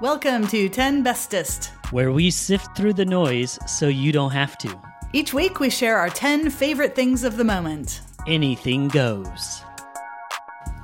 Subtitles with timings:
[0.00, 1.72] Welcome to 10 Bestest.
[1.90, 4.80] where we sift through the noise so you don't have to.
[5.12, 8.00] Each week we share our 10 favorite things of the moment.
[8.26, 9.62] Anything goes.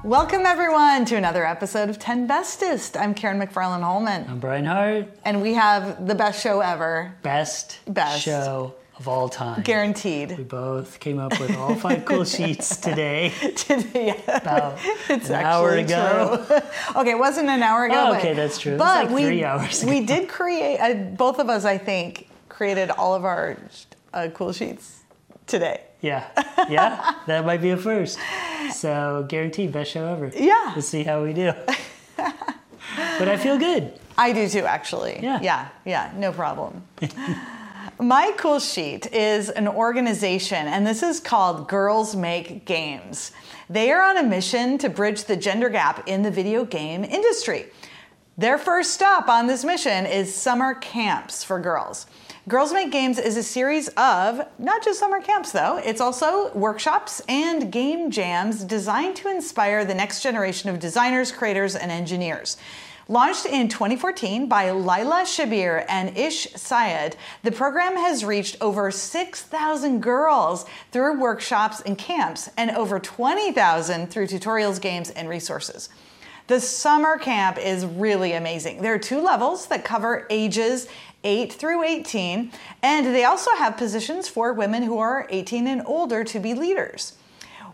[0.04, 2.96] Welcome everyone to another episode of 10 Bestest.
[3.00, 7.78] I'm Karen McFarland Holman, I'm Brian Hart, and we have the best show ever, best,
[7.86, 8.22] Best.
[8.22, 9.62] show of all time.
[9.62, 10.36] Guaranteed.
[10.38, 13.32] We both came up with all five cool sheets today
[13.94, 14.14] yeah.
[14.26, 14.78] about
[15.10, 16.44] It's an hour ago.
[16.46, 16.56] true.
[17.00, 17.94] okay, it wasn't an hour ago.
[17.94, 18.76] Oh, but- okay, that's true.
[18.76, 19.90] But like we, three hours Ago.
[19.92, 23.56] we did create, uh, both of us, I think, created all of our
[24.14, 25.00] uh, cool sheets
[25.46, 25.82] today.
[26.00, 26.26] Yeah,
[26.68, 28.18] yeah, that might be a first.
[28.72, 30.30] So guaranteed, best show ever.
[30.34, 30.72] Yeah.
[30.74, 31.52] Let's see how we do.
[32.16, 33.92] but I feel good.
[34.16, 35.18] I do too, actually.
[35.22, 35.40] Yeah.
[35.42, 36.82] Yeah, yeah, no problem.
[37.98, 43.32] My cool sheet is an organization, and this is called Girls Make Games.
[43.70, 47.68] They are on a mission to bridge the gender gap in the video game industry.
[48.36, 52.06] Their first stop on this mission is summer camps for girls.
[52.46, 57.22] Girls Make Games is a series of not just summer camps, though, it's also workshops
[57.30, 62.58] and game jams designed to inspire the next generation of designers, creators, and engineers.
[63.08, 70.00] Launched in 2014 by Laila Shabir and Ish Syed, the program has reached over 6,000
[70.00, 75.88] girls through workshops and camps and over 20,000 through tutorials, games, and resources.
[76.48, 78.82] The summer camp is really amazing.
[78.82, 80.88] There are two levels that cover ages
[81.22, 82.50] 8 through 18,
[82.82, 87.12] and they also have positions for women who are 18 and older to be leaders.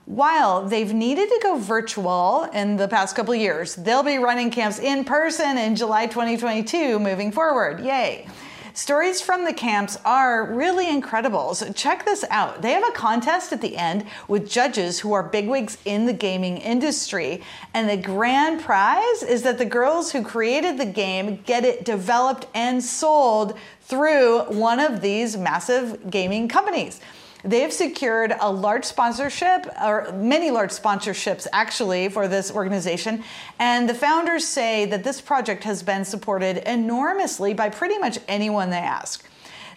[0.04, 4.80] While they've needed to go virtual in the past couple years, they'll be running camps
[4.80, 7.78] in person in July 2022 moving forward.
[7.80, 8.26] Yay!
[8.74, 11.54] Stories from the camps are really incredible.
[11.54, 12.62] So check this out.
[12.62, 16.56] They have a contest at the end with judges who are bigwigs in the gaming
[16.56, 17.42] industry.
[17.74, 22.46] And the grand prize is that the girls who created the game get it developed
[22.54, 27.00] and sold through one of these massive gaming companies.
[27.44, 33.24] They've secured a large sponsorship, or many large sponsorships actually, for this organization.
[33.58, 38.70] And the founders say that this project has been supported enormously by pretty much anyone
[38.70, 39.28] they ask.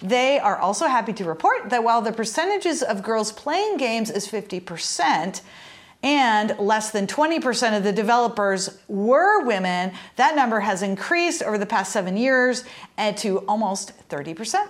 [0.02, 4.28] They are also happy to report that while the percentages of girls playing games is
[4.28, 5.42] 50%,
[6.04, 11.66] and less than 20% of the developers were women, that number has increased over the
[11.66, 12.64] past seven years
[12.98, 14.70] and to almost 30%.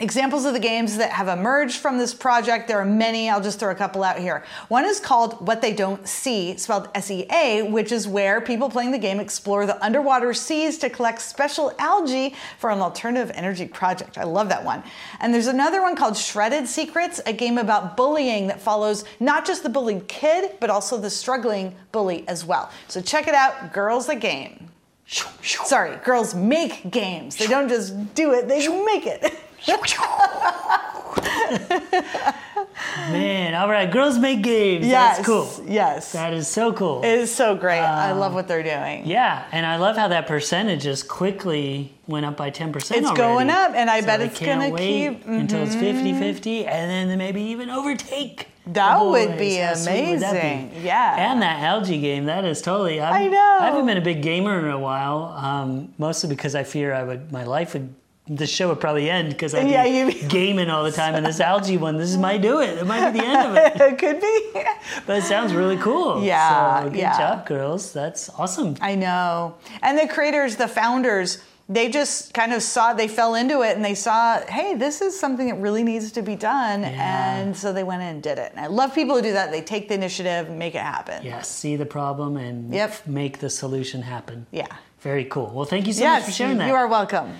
[0.00, 3.30] Examples of the games that have emerged from this project, there are many.
[3.30, 4.42] I'll just throw a couple out here.
[4.66, 8.68] One is called What They Don't See, spelled S E A, which is where people
[8.68, 13.66] playing the game explore the underwater seas to collect special algae for an alternative energy
[13.66, 14.18] project.
[14.18, 14.82] I love that one.
[15.20, 19.62] And there's another one called Shredded Secrets, a game about bullying that follows not just
[19.62, 22.68] the bullied kid, but also the struggling bully as well.
[22.88, 24.70] So check it out, Girls the Game.
[25.06, 27.36] Sorry, girls make games.
[27.36, 29.34] They don't just do it, they make it.
[33.10, 34.86] Man, all right, girls make games.
[34.86, 35.16] Yes.
[35.16, 35.64] That's cool.
[35.66, 36.12] Yes.
[36.12, 37.02] That is so cool.
[37.02, 37.80] It is so great.
[37.80, 39.06] I love what they're doing.
[39.06, 42.74] Yeah, and I love how that percentage just quickly went up by 10%.
[42.76, 43.16] It's already.
[43.16, 45.32] going up, and I So bet it's gonna keep- mm-hmm.
[45.32, 48.48] until it's 50 50 and then maybe even overtake.
[48.66, 50.38] That would be sweet would that be?
[50.38, 50.84] amazing.
[50.84, 51.30] Yeah.
[51.32, 52.98] And that algae game, that is totally.
[53.00, 53.58] I'm, I know.
[53.60, 57.02] I haven't been a big gamer in a while, um, mostly because I fear I
[57.02, 57.94] would, my life would.
[58.26, 61.40] The show would probably end because I'd Yeah, be gaming all the time, and this
[61.40, 62.78] algae one, this might do it.
[62.78, 63.78] It might be the end of it.
[63.78, 64.62] it could be.
[65.06, 66.22] But it sounds really cool.
[66.22, 67.18] Yeah, so good yeah.
[67.18, 67.92] job, girls.
[67.92, 68.76] That's awesome.
[68.80, 69.56] I know.
[69.82, 73.84] And the creators, the founders, they just kind of saw, they fell into it and
[73.84, 76.80] they saw, hey, this is something that really needs to be done.
[76.80, 77.36] Yeah.
[77.36, 78.52] And so they went in and did it.
[78.52, 79.50] And I love people who do that.
[79.50, 81.22] They take the initiative and make it happen.
[81.22, 83.06] Yes, see the problem and Yep.
[83.06, 84.46] make the solution happen.
[84.50, 84.66] Yeah.
[85.00, 85.50] Very cool.
[85.54, 86.68] Well, thank you so much for Yes, sharing that.
[86.68, 87.34] you are welcome.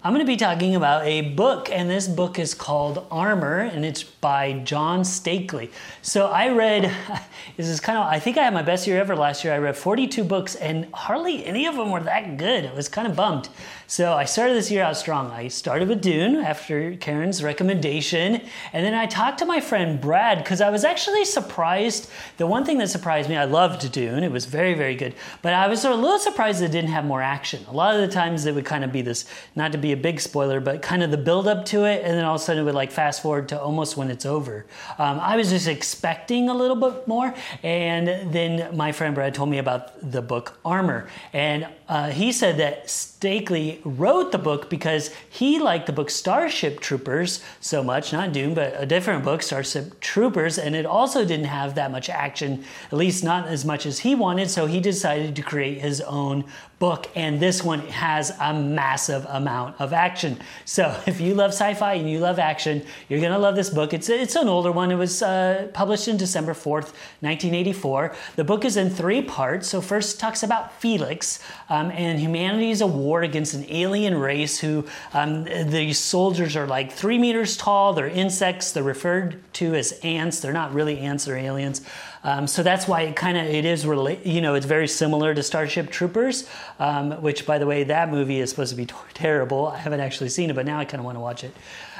[0.00, 3.84] I'm going to be talking about a book, and this book is called Armor, and
[3.84, 5.70] it's by John Steakley.
[6.02, 6.84] So I read,
[7.56, 9.52] this is kind of, I think I had my best year ever last year.
[9.52, 12.66] I read 42 books, and hardly any of them were that good.
[12.66, 13.48] I was kind of bummed.
[13.88, 15.32] So I started this year out strong.
[15.32, 18.42] I started with Dune after Karen's recommendation,
[18.72, 22.08] and then I talked to my friend Brad because I was actually surprised.
[22.36, 25.54] The one thing that surprised me, I loved Dune, it was very, very good, but
[25.54, 27.64] I was a little surprised it didn't have more action.
[27.66, 29.24] A lot of the times it would kind of be this,
[29.56, 32.04] not to be be a big spoiler, but kind of the build up to it,
[32.04, 34.26] and then all of a sudden it would like fast forward to almost when it's
[34.26, 34.66] over.
[34.98, 39.48] Um, I was just expecting a little bit more, and then my friend Brad told
[39.48, 45.10] me about the book Armor, and uh, he said that Steakley wrote the book because
[45.30, 49.98] he liked the book Starship Troopers so much, not Dune, but a different book, Starship
[50.00, 52.62] Troopers, and it also didn't have that much action,
[52.92, 56.44] at least not as much as he wanted, so he decided to create his own
[56.78, 60.38] book, and this one has a massive amount of action.
[60.64, 63.92] So if you love sci-fi and you love action, you're gonna love this book.
[63.92, 64.90] It's it's an older one.
[64.90, 68.14] It was uh, published in December fourth, 1984.
[68.36, 69.68] The book is in three parts.
[69.68, 75.44] So first talks about Felix um, and humanity's war against an alien race who um,
[75.44, 77.92] these soldiers are like three meters tall.
[77.92, 78.72] They're insects.
[78.72, 80.40] They're referred to as ants.
[80.40, 81.24] They're not really ants.
[81.24, 81.82] They're aliens.
[82.24, 85.34] Um, so that's why it kind of it is rela- you know it's very similar
[85.34, 86.48] to Starship Troopers,
[86.78, 89.68] um, which by the way that movie is supposed to be t- terrible.
[89.68, 91.54] I haven't actually seen it, but now I kind of want to watch it.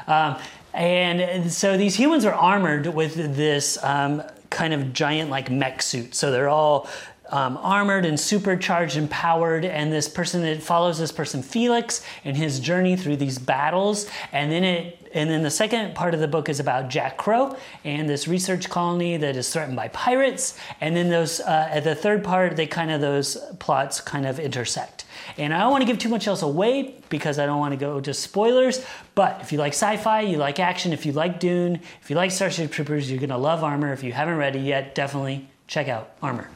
[0.07, 0.37] Um,
[0.75, 6.15] and so these humans are armored with this um, kind of giant like mech suit.
[6.15, 6.89] So they're all
[7.31, 9.65] um, armored and supercharged and powered.
[9.65, 14.09] And this person, it follows this person Felix and his journey through these battles.
[14.33, 17.57] And then it, and then the second part of the book is about Jack Crow
[17.85, 20.59] and this research colony that is threatened by pirates.
[20.81, 24.39] And then those, uh, at the third part, they kind of those plots kind of
[24.39, 25.05] intersect.
[25.37, 27.79] And I don't want to give too much else away because I don't want to
[27.79, 28.85] go to spoilers.
[29.15, 32.17] But if you like sci fi, you like action, if you like Dune, if you
[32.17, 33.93] like Starship Troopers, you're going to love Armor.
[33.93, 36.49] If you haven't read it yet, definitely check out Armor.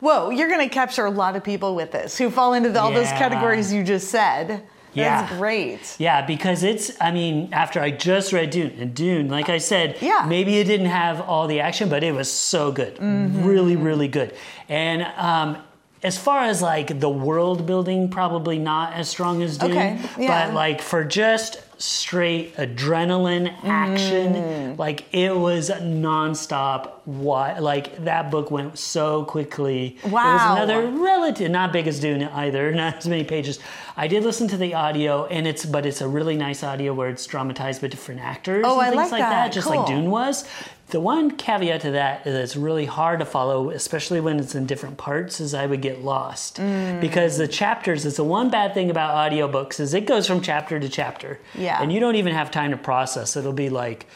[0.00, 2.80] Whoa, you're going to capture a lot of people with this who fall into the,
[2.80, 4.64] all those categories you just said.
[4.94, 5.38] That's Yeah.
[5.38, 5.96] great.
[5.98, 9.96] Yeah, because it's, I mean, after I just read Dune, and Dune, like I said,
[10.00, 10.24] Yeah.
[10.28, 12.96] maybe it didn't have all the action, but it was so good.
[12.96, 13.44] Mm-hmm.
[13.44, 14.34] Really, really good.
[14.68, 15.56] And um,
[16.02, 19.70] as far as like the world building, probably not as strong as Dune.
[19.70, 20.46] Okay, yeah.
[20.46, 24.78] But like for just straight adrenaline action, Mm.
[24.78, 26.90] like it was nonstop.
[27.04, 27.58] Why?
[27.58, 29.96] Like that book went so quickly.
[30.04, 30.10] Wow.
[30.10, 33.58] It was another relative, not big as Dune either, not as many pages.
[33.96, 37.08] I did listen to the audio, and it's but it's a really nice audio where
[37.08, 39.52] it's dramatized by different actors Oh, and I things like like that.
[39.52, 39.76] just Cool.
[39.78, 40.44] like Dune was.
[40.92, 44.66] The one caveat to that is it's really hard to follow, especially when it's in
[44.66, 46.58] different parts, is I would get lost.
[46.58, 47.00] Mm.
[47.00, 50.78] Because the chapters, it's the one bad thing about audiobooks is it goes from chapter
[50.78, 51.40] to chapter.
[51.54, 51.80] Yeah.
[51.82, 53.36] And you don't even have time to process.
[53.36, 54.06] It'll be like,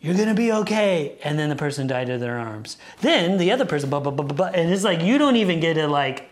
[0.00, 1.18] you're gonna be okay.
[1.24, 2.76] And then the person died of their arms.
[3.00, 4.46] Then the other person, blah, blah, blah, blah, blah.
[4.54, 6.30] And it's like, you don't even get to like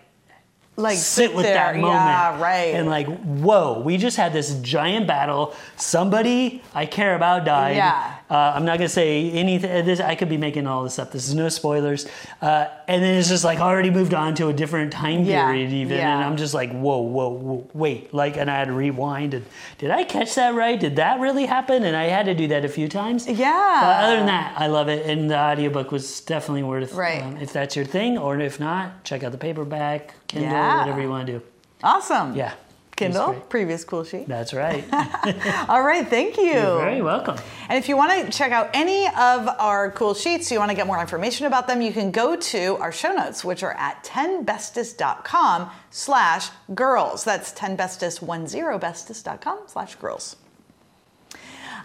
[0.77, 1.55] Like sit with there.
[1.55, 1.95] that moment.
[1.97, 2.73] Yeah, right.
[2.77, 5.57] And like, whoa, we just had this giant battle.
[5.77, 7.75] Somebody I care about died.
[7.75, 8.15] Yeah.
[8.31, 9.87] Uh, I'm not gonna say anything.
[9.87, 11.13] This I could be making all this up.
[11.13, 12.07] This is no spoilers.
[12.43, 15.73] Uh, and then it's just like already moved on to a different time Yeah, period
[15.73, 15.97] even.
[15.97, 16.15] yeah.
[16.17, 18.13] And I'm just like, whoa, whoa, whoa, wait.
[18.13, 19.33] Like, and I had to rewind.
[19.35, 19.47] And
[19.79, 20.79] did I catch that right?
[20.79, 21.85] Did that really happen?
[21.85, 23.27] And I had to do that a few times.
[23.27, 23.81] Yeah.
[23.83, 25.07] But other than that, I love it.
[25.07, 26.93] And the audiobook was definitely worth.
[26.95, 27.23] Right.
[27.23, 30.81] Um, if that's your thing, or if not, check out the paperback, Kindle, Yeah.
[30.81, 31.43] whatever you want to do.
[31.83, 32.35] awesome.
[32.37, 32.53] Yeah.
[32.99, 34.29] Kindle, previous cool sheet.
[34.29, 34.85] That's right.
[35.69, 36.45] All right, thank you.
[36.45, 37.39] You're very welcome.
[37.69, 40.75] And if you want to check out any of our cool sheets, you want to
[40.75, 44.03] get more information about them, you can go to our show notes, which are at
[44.05, 47.23] 10bestest.com slash girls.
[47.25, 50.37] That's 10bestest10bestest.com slash girls.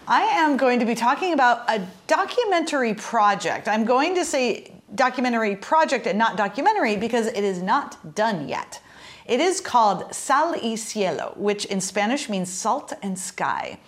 [0.06, 3.68] I am going to be talking about a documentary project.
[3.68, 8.80] I'm going to say documentary project and not documentary because it is not done yet.
[9.26, 13.78] It is called Sal y Cielo, which in Spanish means salt and sky.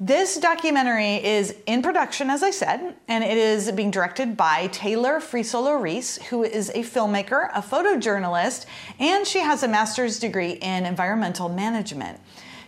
[0.00, 5.20] This documentary is in production, as I said, and it is being directed by Taylor
[5.20, 8.66] Frisolo Reese, who is a filmmaker, a photojournalist,
[8.98, 12.18] and she has a master's degree in environmental management.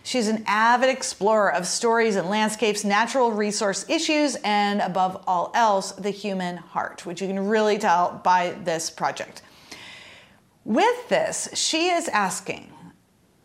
[0.03, 5.91] She's an avid explorer of stories and landscapes, natural resource issues, and above all else,
[5.91, 9.41] the human heart, which you can really tell by this project.
[10.67, 12.69] With this, she is asking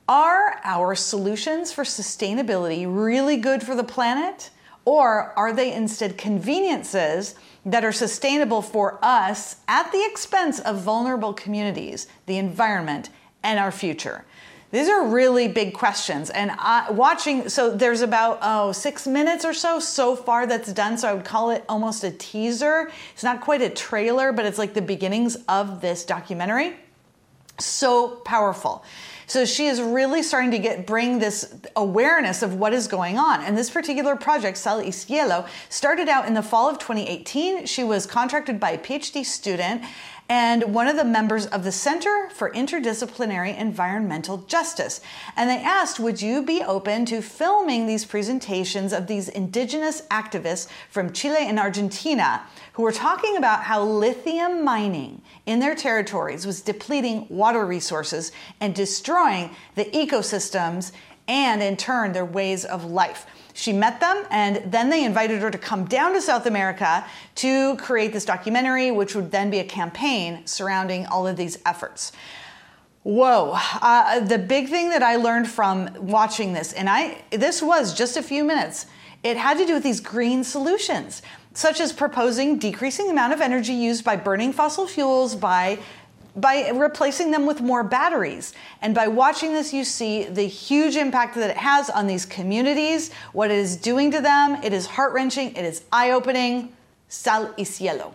[0.09, 4.51] Are our solutions for sustainability really good for the planet?
[4.85, 11.33] Or are they instead conveniences that are sustainable for us at the expense of vulnerable
[11.33, 13.11] communities, the environment,
[13.45, 14.25] and our future?
[14.73, 16.29] These are really big questions.
[16.29, 20.99] And I, watching, so there's about, oh, six minutes or so so far that's done.
[20.99, 22.91] So I would call it almost a teaser.
[23.13, 26.75] It's not quite a trailer, but it's like the beginnings of this documentary
[27.59, 28.85] so powerful.
[29.27, 33.43] So she is really starting to get bring this awareness of what is going on.
[33.43, 37.65] And this particular project, Sal y Cielo, started out in the fall of 2018.
[37.65, 39.85] She was contracted by a PhD student
[40.29, 45.01] and one of the members of the Center for Interdisciplinary Environmental Justice.
[45.37, 50.69] And they asked, Would you be open to filming these presentations of these indigenous activists
[50.89, 52.43] from Chile and Argentina
[52.75, 58.75] who were talking about how lithium mining in their territories was depleting water resources and
[58.75, 60.93] destroying the ecosystems
[61.29, 63.27] and, in turn, their ways of life?
[63.55, 67.05] She met them, and then they invited her to come down to South America
[67.37, 72.13] to create this documentary, which would then be a campaign surrounding all of these efforts.
[73.03, 73.55] Whoa!
[73.81, 78.17] Uh, the big thing that I learned from watching this, and I this was just
[78.17, 78.87] a few minutes.
[79.25, 81.21] It had to do with these green solutions,
[81.53, 85.79] such as proposing decreasing the amount of energy used by burning fossil fuels by
[86.37, 88.55] by replacing them with more batteries.
[88.81, 93.13] And by watching this, you see the huge impact that it has on these communities,
[93.33, 94.63] what it is doing to them.
[94.63, 96.73] It is heart wrenching, it is eye opening.
[97.09, 98.15] Sal y cielo.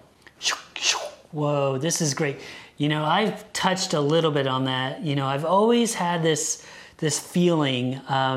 [1.32, 2.40] Whoa, this is great.
[2.78, 5.04] You know, I've touched a little bit on that.
[5.04, 6.66] You know, I've always had this
[6.98, 7.92] this feeling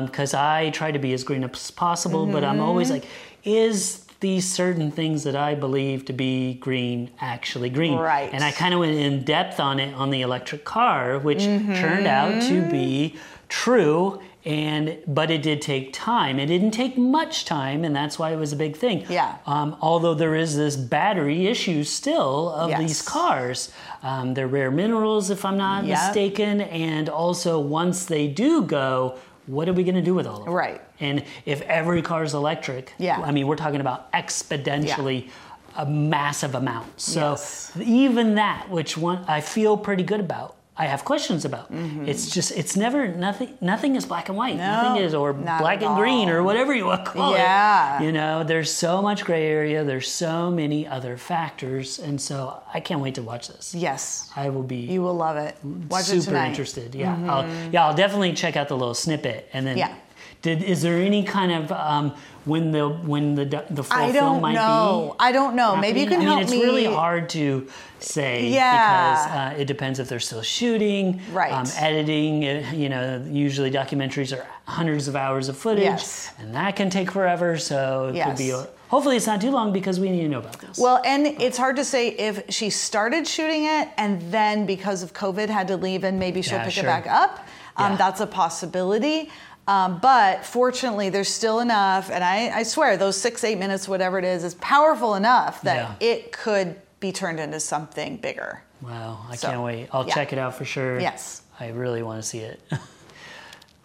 [0.05, 2.33] because um, I try to be as green as possible, mm-hmm.
[2.33, 3.05] but I'm always like,
[3.43, 7.97] is these certain things that I believe to be green actually green.
[7.97, 8.29] Right.
[8.31, 11.73] And I kind of went in depth on it on the electric car, which mm-hmm.
[11.73, 13.15] turned out to be
[13.49, 18.31] true and but it did take time it didn't take much time and that's why
[18.31, 22.69] it was a big thing yeah um, although there is this battery issue still of
[22.69, 22.79] yes.
[22.79, 25.99] these cars um, they're rare minerals if i'm not yep.
[25.99, 29.15] mistaken and also once they do go
[29.51, 30.51] what are we going to do with all of it?
[30.51, 30.81] Right.
[30.99, 33.19] And if every car is electric, yeah.
[33.19, 35.31] I mean, we're talking about exponentially yeah.
[35.75, 37.01] a massive amount.
[37.01, 37.71] So yes.
[37.83, 41.71] even that, which one I feel pretty good about, I have questions about.
[41.71, 42.09] Mm-hmm.
[42.09, 44.55] It's just it's never nothing nothing is black and white.
[44.55, 45.95] No, nothing is or black and all.
[45.95, 48.01] green or whatever you want to call yeah.
[48.01, 48.05] it.
[48.05, 52.79] You know, there's so much gray area, there's so many other factors and so I
[52.79, 53.75] can't wait to watch this.
[53.75, 54.31] Yes.
[54.35, 55.55] I will be You will love it.
[55.63, 56.47] Watch super it tonight.
[56.47, 56.95] interested.
[56.95, 57.13] Yeah.
[57.13, 57.29] Mm-hmm.
[57.29, 59.95] I'll, yeah, I'll definitely check out the little snippet and then yeah.
[60.41, 64.41] Did, is there any kind of um, when the when the the full I film
[64.41, 65.15] might know.
[65.19, 65.25] be?
[65.25, 65.75] I don't know.
[65.75, 65.81] Happening?
[65.81, 66.57] Maybe you can I mean, help it's me.
[66.57, 67.67] It's really hard to
[67.99, 69.13] say yeah.
[69.13, 71.51] because uh, it depends if they're still shooting, right?
[71.51, 72.43] Um, editing.
[72.43, 76.31] Uh, you know, usually documentaries are hundreds of hours of footage, yes.
[76.39, 77.57] and that can take forever.
[77.59, 78.27] So it yes.
[78.29, 78.49] could be.
[78.49, 80.79] A, hopefully, it's not too long because we need to know about this.
[80.79, 85.13] Well, and it's hard to say if she started shooting it and then because of
[85.13, 86.83] COVID had to leave and maybe she'll Yeah, pick sure.
[86.85, 87.45] it back up.
[87.77, 87.97] Um, Yeah.
[87.97, 89.29] That's a possibility.
[89.71, 94.19] Um, but fortunately, there's still enough, and I, I swear those six, eight minutes, whatever
[94.19, 96.07] it is, is powerful enough that Yeah.
[96.09, 98.61] it could be turned into something bigger.
[98.81, 99.87] Wow, I So, can't wait.
[99.93, 100.13] I'll yeah.
[100.13, 100.99] check it out for sure.
[100.99, 101.43] Yes.
[101.57, 102.59] I really want to see it.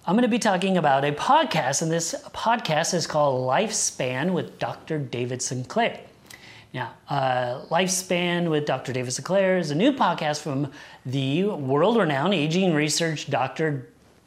[0.07, 4.59] I'm going to be talking about a podcast, and this podcast is called Lifespan with
[4.59, 4.99] Dr.
[4.99, 6.01] David Sinclair.
[6.75, 8.93] Now, uh, Lifespan with Dr.
[8.93, 10.73] David Sinclair is a new podcast from
[11.05, 13.87] the world renowned aging research Dr.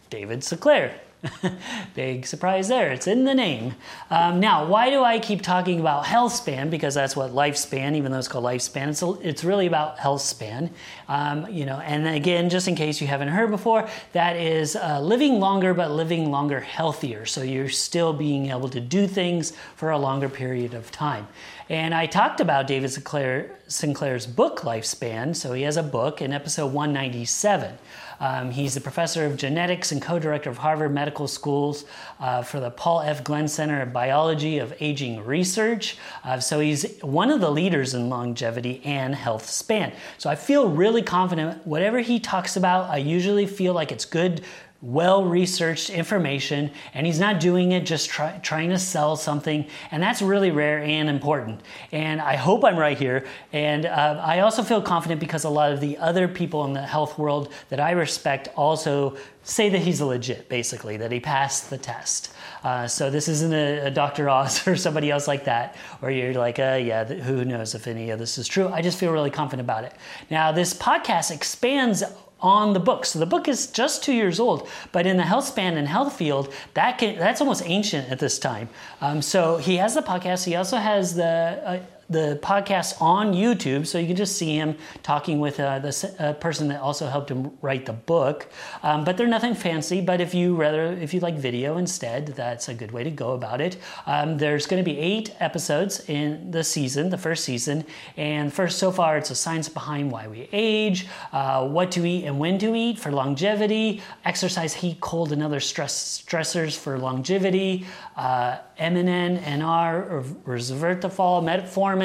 [0.09, 0.93] David Sinclair.
[1.95, 2.91] Big surprise there.
[2.91, 3.75] It's in the name.
[4.09, 6.69] Um, now, why do I keep talking about health span?
[6.69, 10.69] Because that's what lifespan, even though it's called lifespan, it's, it's really about health span.
[11.09, 15.01] Um, you know, and again, just in case you haven't heard before, that is uh,
[15.01, 17.25] living longer, but living longer healthier.
[17.25, 21.27] So you're still being able to do things for a longer period of time.
[21.69, 25.35] And I talked about David Sinclair, Sinclair's book, Lifespan.
[25.35, 27.77] So he has a book in episode 197.
[28.19, 31.85] Um, he's a professor of genetics and co director of Harvard Medical Schools
[32.19, 33.23] uh, for the Paul F.
[33.23, 35.95] Glenn Center of Biology of Aging Research.
[36.23, 39.93] Uh, so he's one of the leaders in longevity and health span.
[40.17, 41.65] So I feel really confident.
[41.67, 44.41] Whatever he talks about, I usually feel like it's good
[44.81, 50.01] well researched information and he's not doing it just try, trying to sell something and
[50.01, 51.61] that's really rare and important.
[51.91, 55.71] And i hope i'm right here and uh, i also feel confident because a lot
[55.73, 59.99] of the other people in the health world that i respect also say that he's
[59.99, 62.31] legit basically that he passed the test.
[62.63, 66.33] Uh, so this isn't a, a dr oz or somebody else like that where you're
[66.33, 68.69] like uh, yeah th- who knows if any of this is true.
[68.69, 69.93] I just feel really confident about it.
[70.29, 72.03] Now this podcast expands
[72.41, 73.05] on the book.
[73.05, 76.15] So the book is just two years old, but in the health span and health
[76.15, 78.69] field, that can, that's almost ancient at this time.
[79.01, 80.45] Um, so he has the podcast.
[80.45, 81.79] He also has the uh,
[82.09, 86.33] the podcast on YouTube, so you can just see him talking with uh, the uh,
[86.33, 88.47] person that also helped him write the book.
[88.81, 90.01] Um, but they're nothing fancy.
[90.01, 93.33] But if you rather, if you like video instead, that's a good way to go
[93.33, 93.77] about it.
[94.07, 97.85] Um, there's going to be eight episodes in the season, the first season,
[98.17, 102.25] and first so far it's a science behind why we age, uh, what to eat
[102.25, 107.85] and when to eat for longevity, exercise, heat, cold, and other stress stressors for longevity,
[108.15, 111.98] uh, NMN, NR, resveratrol, metformin,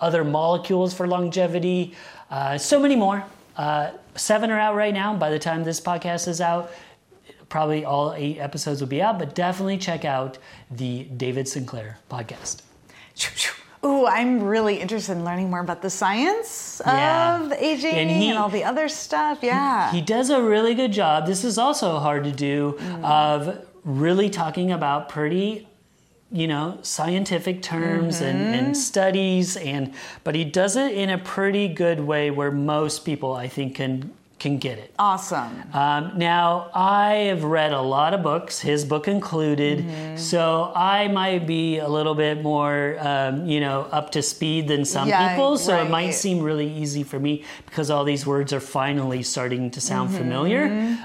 [0.00, 1.94] other molecules for longevity,
[2.30, 3.22] Uh, so many more.
[3.56, 5.14] Uh, seven are out right now.
[5.14, 6.70] By the time this podcast is out,
[7.48, 10.38] probably all eight episodes will be out, but definitely check out
[10.70, 12.62] the David Sinclair podcast.
[13.84, 17.42] Ooh, I'm really interested in learning more about the science Yeah.
[17.44, 19.38] of aging And and, all the other stuff.
[19.42, 19.92] Yeah.
[19.92, 21.26] He does a really good job.
[21.26, 25.68] This is also hard to do of really talking about pretty
[26.40, 31.68] you know scientific terms and, and studies and but he does it in a pretty
[31.68, 33.92] good way where most people i think can
[34.40, 35.52] can get it awesome.
[35.72, 40.16] um, now, I have read a lot of books, his book included, Mm-hmm.
[40.18, 44.84] so I might be a little bit more, um, you know, up to speed than
[44.84, 45.56] some Yeah, people.
[45.56, 49.70] So it might seem really easy for me because all these words are finally starting
[49.70, 50.18] to sound Mm-hmm.
[50.18, 50.62] familiar.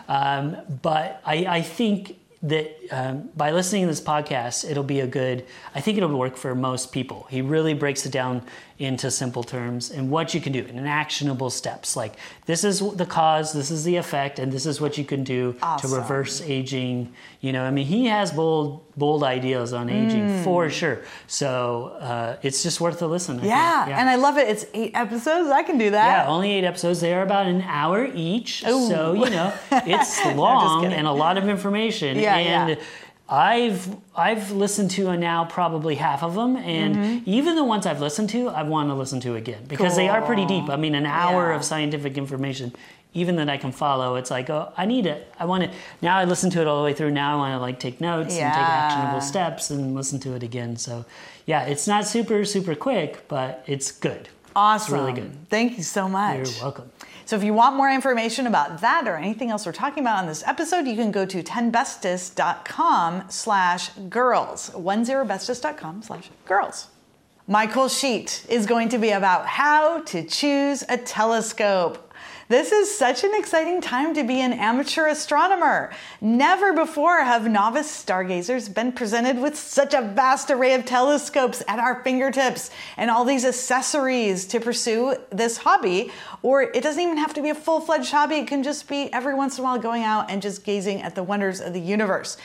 [0.09, 5.07] Um, but I, I think that um, by listening to this podcast, it'll be a
[5.07, 7.27] good, I think it'll work for most people.
[7.29, 8.43] He really breaks it down
[8.79, 11.97] into simple terms and what you can do in actionable steps.
[11.97, 12.13] Like,
[12.45, 15.55] this is the cause, this is the effect, and this is what you can do
[15.61, 15.89] Awesome.
[15.89, 17.13] to reverse aging.
[17.41, 21.01] You know, I mean, he has bold, bold ideas on aging for sure.
[21.27, 23.35] So uh, it's just worth a listen.
[23.39, 23.49] Think.
[23.49, 23.99] yeah.
[23.99, 24.47] and I love it.
[24.47, 25.49] It's eight episodes.
[25.49, 26.25] I can do that.
[26.25, 27.01] Yeah, only eight episodes.
[27.01, 28.63] They are about an hour each.
[28.65, 28.87] Ooh.
[28.87, 32.17] So, you know, it's long and a lot of information.
[32.17, 32.78] Yeah, and yeah.
[33.29, 37.23] I've I've listened to now probably half of them, and Mm-hmm.
[37.29, 40.21] even the ones I've listened to, I want to listen to again because they are
[40.21, 40.69] pretty deep.
[40.69, 41.55] I mean, an hour Yeah.
[41.55, 42.73] of scientific information,
[43.13, 44.15] even that I can follow.
[44.15, 45.31] It's like, oh, I need it.
[45.39, 45.69] I want to.
[46.01, 47.11] Now I listen to it all the way through.
[47.11, 50.41] Now I want to like take notes and take actionable steps and listen to it
[50.41, 50.75] again.
[50.77, 51.05] So,
[51.45, 54.29] yeah, it's not super super quick, but it's good.
[54.55, 54.95] Awesome.
[54.95, 55.49] It's really good.
[55.49, 56.37] Thank you so much.
[56.51, 56.91] You're welcome.
[57.29, 60.25] So if you want more information about that or anything else we're talking about on
[60.25, 64.71] this episode, you can go to 10bestest.com slash girls.
[64.71, 66.87] 10bestest.com slash girls.
[67.45, 72.08] My cool sheet is going to be about how to choose a telescope.
[72.49, 75.91] This is such an exciting time to be an amateur astronomer.
[76.19, 81.77] Never before have novice stargazers been presented with such a vast array of telescopes at
[81.77, 86.11] our fingertips and all these accessories to pursue this hobby.
[86.41, 89.13] Or it doesn't even have to be a full fledged hobby, it can just be
[89.13, 91.79] every once in a while going out and just gazing at the wonders of the
[91.79, 92.35] universe.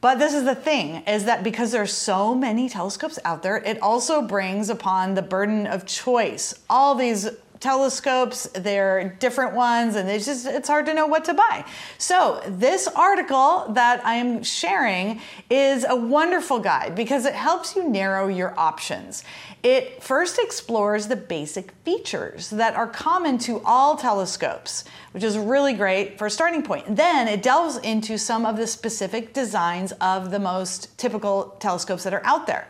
[0.00, 3.80] But this is the thing is that because there's so many telescopes out there, it
[3.82, 6.54] also brings upon the burden of choice.
[6.68, 7.28] All these
[7.60, 11.64] telescopes, they're different ones and it's just it's hard to know what to buy.
[11.98, 17.88] So, this article that I am sharing is a wonderful guide because it helps you
[17.88, 19.24] narrow your options.
[19.62, 25.72] It first explores the basic features that are common to all telescopes, which is really
[25.72, 26.94] great for a starting point.
[26.94, 32.14] Then it delves into some of the specific designs of the most typical telescopes that
[32.14, 32.68] are out there.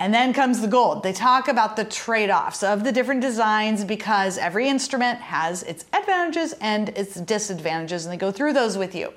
[0.00, 1.02] And then comes the gold.
[1.02, 5.84] They talk about the trade offs of the different designs because every instrument has its
[5.92, 9.12] advantages and its disadvantages, and they go through those with you.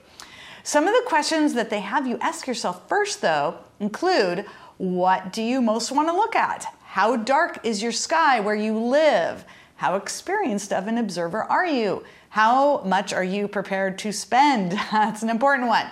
[0.63, 4.45] Some of the questions that they have you ask yourself first, though, include
[4.77, 6.65] what do you most want to look at?
[6.83, 9.45] How dark is your sky where you live?
[9.75, 12.03] How experienced of an observer are you?
[12.29, 14.71] How much are you prepared to spend?
[14.91, 15.85] That's an important one.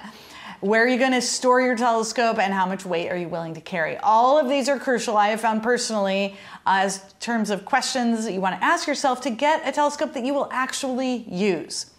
[0.62, 3.54] Where are you going to store your telescope and how much weight are you willing
[3.54, 3.96] to carry?
[3.98, 8.34] All of these are crucial, I have found personally, uh, as terms of questions that
[8.34, 11.92] you want to ask yourself to get a telescope that you will actually use.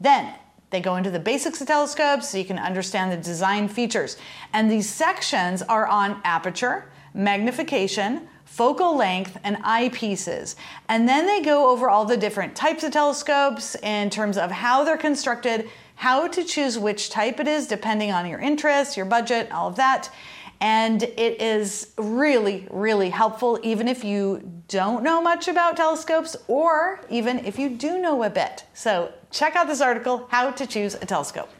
[0.00, 0.34] Then
[0.70, 4.16] they go into the basics of telescopes so you can understand the design features.
[4.52, 10.56] And these sections are on aperture, magnification, focal length, and eyepieces.
[10.88, 14.82] And then they go over all the different types of telescopes in terms of how
[14.82, 19.50] they're constructed, how to choose which type it is depending on your interest, your budget,
[19.52, 20.10] all of that.
[20.60, 27.00] And it is really, really helpful, even if you don't know much about telescopes or
[27.10, 28.64] even if you do know a bit.
[28.72, 31.50] So, check out this article How to Choose a Telescope.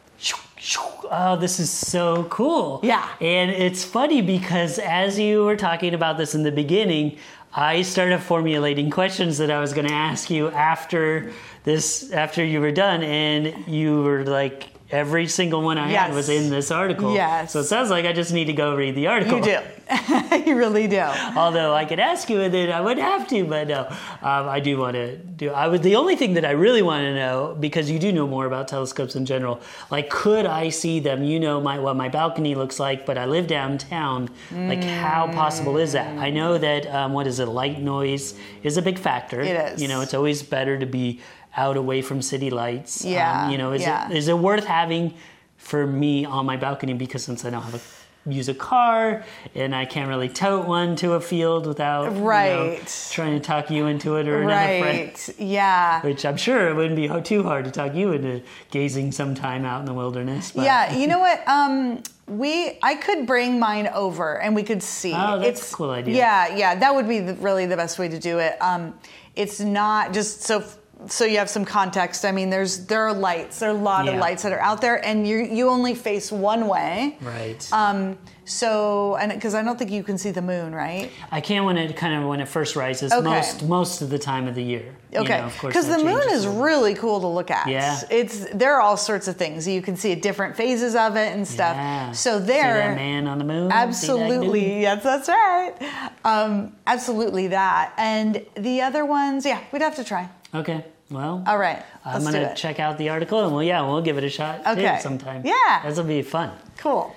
[1.11, 2.81] Oh, this is so cool.
[2.83, 3.07] Yeah.
[3.21, 7.19] And it's funny because as you were talking about this in the beginning,
[7.57, 11.31] I started formulating questions that I was going to ask you after
[11.63, 16.29] this, after you were done, and you were like, every single one I had was
[16.29, 17.13] in this article.
[17.13, 17.53] Yes.
[17.53, 19.39] So it sounds like I just need to go read the article.
[19.39, 19.59] You do.
[20.47, 21.01] you really do.
[21.37, 23.45] Although I could ask you, and then I wouldn't have to.
[23.45, 23.87] But no,
[24.23, 25.51] um, I do want to do.
[25.51, 25.83] I would.
[25.83, 28.69] The only thing that I really want to know, because you do know more about
[28.69, 31.25] telescopes in general, like could I see them?
[31.25, 34.31] You know, my what my balcony looks like, but I live downtown.
[34.53, 36.17] Like, how possible is that?
[36.19, 37.47] I know that um, what is it?
[37.47, 39.41] Light noise is a big factor.
[39.41, 39.83] It is.
[39.83, 41.21] You know, it's always better to be
[41.57, 43.05] out away from city lights.
[43.05, 44.11] Um, Yeah, you know, is yeah.
[44.11, 45.15] it is it worth having
[45.57, 47.81] for me on my balcony because since I don't have a
[48.27, 49.23] use a car
[49.55, 53.09] and I can't really tote one to a field without you know, Right.
[53.13, 55.35] trying to talk you into it or another friend.
[55.39, 56.01] Yeah.
[56.01, 58.41] Which I'm sure it wouldn't be too hard to talk you into
[58.71, 60.53] gazing some time out in the wilderness.
[60.53, 61.47] But Yeah, you know what?
[61.47, 65.13] Um, we I could bring mine over and we could see.
[65.15, 66.17] Oh, that's a cool idea.
[66.17, 68.57] Yeah, yeah, that would be the, really the best way to do it.
[68.63, 68.99] Um,
[69.37, 70.65] it's not just so
[71.09, 72.25] so you have some context.
[72.25, 73.59] I mean, there's there are lights.
[73.61, 76.31] There are a lot of lights that are out there, and you you only face
[76.33, 77.17] one way.
[77.21, 77.69] Right.
[77.73, 81.11] Um, so and because I don't think you can see the moon, right?
[81.31, 83.13] I can when it kind of when it first rises.
[83.13, 83.23] Okay.
[83.25, 84.95] Most most of the time of the year.
[85.13, 86.63] You Okay, know, of course, because the moon is little.
[86.63, 87.69] really cool to look at.
[87.69, 88.01] Yeah.
[88.11, 91.33] it's there are all sorts of things you can see at different phases of it
[91.37, 91.77] and stuff.
[91.77, 92.11] Yeah.
[92.13, 93.71] So there, man on the moon.
[93.71, 94.81] See that Absolutely.
[94.83, 95.75] Yes, that's right.
[96.25, 97.95] Um, absolutely that.
[97.97, 100.29] And the other ones, yeah, we'd have to try.
[100.53, 100.85] Okay.
[101.11, 101.83] Well, All right.
[102.05, 104.67] I'm let's gonna check out the article and well, yeah, we'll give it a shot
[104.67, 104.99] Okay.
[105.01, 105.43] sometime.
[105.45, 105.83] Yeah.
[105.85, 106.51] This will be fun.
[106.79, 107.15] Cool.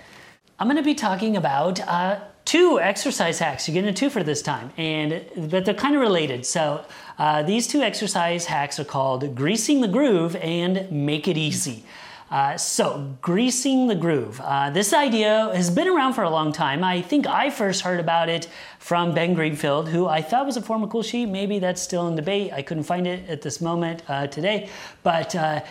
[0.60, 3.67] I'm going to be talking about uh, two exercise hacks.
[3.67, 6.45] You're getting a two for this time, and but they're kind of related.
[6.47, 6.84] So
[7.19, 11.84] uh, these two exercise hacks are called greasing the groove and make it easy.
[12.30, 14.42] Uh, so greasing the groove.
[14.44, 16.84] Uh, this idea has been around for a long time.
[16.84, 20.62] I think I first heard about it from Ben Greenfield, who I thought was a
[20.62, 21.28] former cool sheet.
[21.28, 22.52] Maybe that's still in debate.
[22.52, 24.70] I couldn't find it at this moment uh, today,
[25.04, 25.36] but.
[25.36, 25.62] Uh,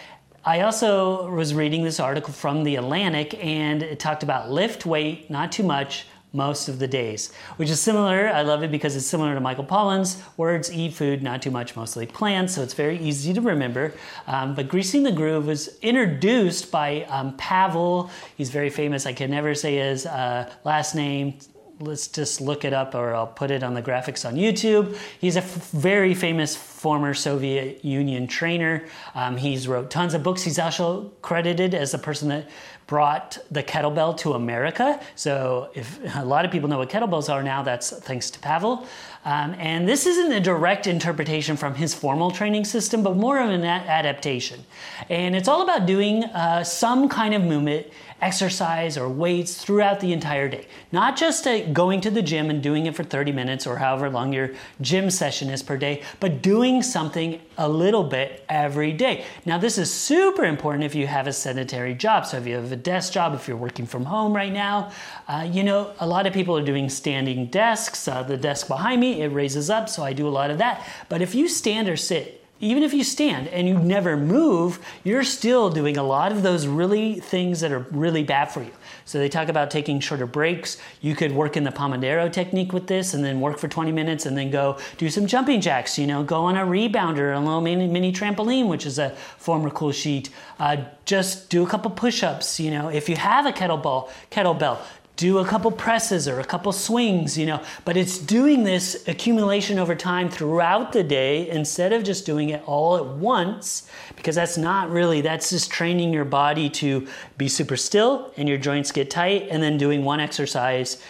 [0.48, 5.28] I also was reading this article from The Atlantic and it talked about lift weight,
[5.28, 8.28] not too much, most of the days, which is similar.
[8.28, 11.76] I love it because it's similar to Michael Pollan's words eat food, not too much,
[11.76, 12.54] mostly plants.
[12.54, 13.94] So it's very easy to remember.
[14.26, 18.10] Um, but Greasing the Groove was introduced by um, Pavel.
[18.36, 19.06] He's very famous.
[19.06, 21.38] I can never say his uh, last name
[21.80, 24.96] let's just look it up or I'll put it on the graphics on YouTube.
[25.20, 28.86] He's a f- very famous former Soviet Union trainer.
[29.14, 30.42] Um, he's wrote tons of books.
[30.42, 32.48] He's also credited as the person that
[32.86, 35.00] brought the kettlebell to America.
[35.16, 38.86] So if a lot of people know what kettlebells are now, that's thanks to Pavel.
[39.24, 43.50] Um, and this isn't a direct interpretation from his formal training system, but more of
[43.50, 44.64] an adaptation.
[45.10, 47.88] And it's all about doing uh, some kind of movement
[48.20, 50.66] exercise or weights throughout the entire day.
[50.90, 54.08] Not just uh, going to the gym and doing it for 30 minutes or however
[54.08, 59.24] long your gym session is per day, but doing something a little bit every day.
[59.44, 62.26] Now, this is super important if you have a sedentary job.
[62.26, 64.90] So, if you have a desk job, if you're working from home right now,
[65.28, 68.08] uh, you know, a lot of people are doing standing desks.
[68.08, 70.86] Uh, the desk behind me, it raises up, so I do a lot of that.
[71.08, 75.24] But if you stand or sit, even if you stand and you never move, you're
[75.24, 78.72] still doing a lot of those really things that are really bad for you.
[79.04, 80.78] So they talk about taking shorter breaks.
[81.00, 84.26] You could work in the Pomodoro technique with this and then work for 20 minutes
[84.26, 87.60] and then go do some jumping jacks, you know, go on a rebounder, a little
[87.60, 90.30] mini, mini trampoline, which is a former cool sheet.
[90.58, 94.78] Uh, just do a couple push-ups, you know, if you have a kettlebell, kettlebell,
[95.16, 99.78] do a couple presses or a couple swings, you know, but it's doing this accumulation
[99.78, 104.58] over time throughout the day instead of just doing it all at once because that's
[104.58, 107.06] not really that's just training your body to
[107.38, 111.02] be super still and your joints get tight and then doing one exercise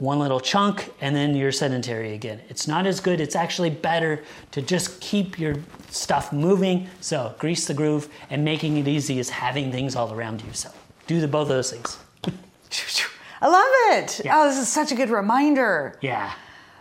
[0.00, 2.40] one little chunk and then you're sedentary again.
[2.48, 3.20] It's not as good.
[3.20, 5.56] It's actually better to just keep your
[5.90, 6.88] stuff moving.
[7.02, 10.54] So, grease the groove and making it easy is having things all around you.
[10.54, 10.70] So,
[11.06, 11.98] do the both of those things.
[13.42, 14.20] I love it.
[14.24, 14.38] Yeah.
[14.40, 15.96] Oh, this is such a good reminder.
[16.00, 16.32] Yeah.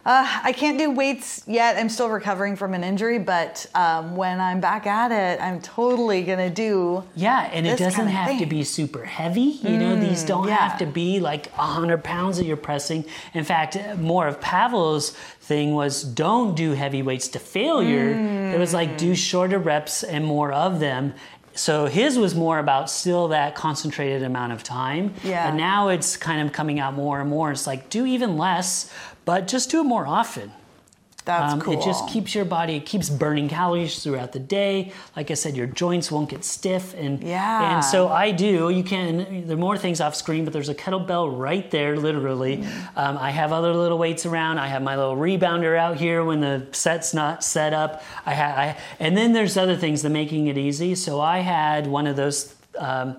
[0.05, 1.75] Uh, I can't do weights yet.
[1.77, 6.23] I'm still recovering from an injury, but um, when I'm back at it, I'm totally
[6.23, 7.03] gonna do.
[7.15, 8.47] Yeah, and it doesn't kind of have to thing.
[8.47, 9.41] Mm, be super heavy.
[9.61, 10.55] You know, these don't yeah.
[10.55, 13.05] have to be like 100 pounds that you're pressing.
[13.33, 18.09] In fact, more of Pavel's thing was don't do heavy weights to failure.
[18.55, 18.97] It was like Mm.
[18.97, 21.13] do shorter reps and more of them.
[21.59, 25.13] So his was more about still that concentrated amount of time.
[25.25, 25.49] Yeah.
[25.49, 27.51] And now it's kind of coming out more and more.
[27.51, 28.89] It's like do even less,
[29.25, 30.53] but just do it more often.
[31.29, 31.73] That's Um, cool.
[31.73, 34.91] It just keeps your body, it keeps burning calories throughout the day.
[35.15, 36.95] Like I said, your joints won't get stiff.
[36.97, 37.75] And, Yeah.
[37.75, 40.73] and so I do, you can, there are more things off screen, but there's a
[40.75, 42.57] kettlebell right there, literally.
[42.57, 42.65] Mm.
[42.95, 44.57] Um, I have other little weights around.
[44.57, 48.01] I have my little rebounder out here when the set's not set up.
[48.25, 50.95] I ha- I, and then there's other things that making it easy.
[50.95, 52.55] So I had one of those.
[52.77, 53.17] Um,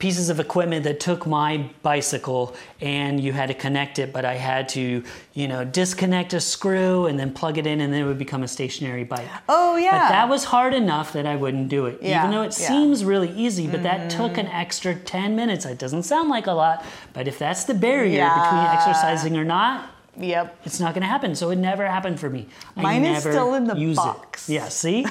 [0.00, 4.34] pieces of equipment that took my bicycle and you had to connect it but i
[4.34, 8.06] had to you know disconnect a screw and then plug it in and then it
[8.06, 9.90] would become a stationary bike Oh, yeah.
[9.92, 12.66] but that was hard enough that i wouldn't do it Yeah, even though it yeah.
[12.66, 12.74] Mm-hmm.
[12.74, 16.52] seems really easy but that took an extra 10 minutes it doesn't sound like a
[16.52, 18.42] lot but if that's the barrier Yeah.
[18.42, 20.58] between exercising or not Yep.
[20.64, 21.34] It's not going to happen.
[21.34, 22.46] So it never happened for me.
[22.76, 24.48] I Mine is still in the box.
[24.48, 24.54] It.
[24.54, 25.06] Yeah, see?